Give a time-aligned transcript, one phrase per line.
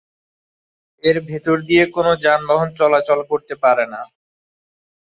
[1.03, 4.01] এর ভেতর দিয়ে কোন যানবাহন চলাচল করতে পারে না।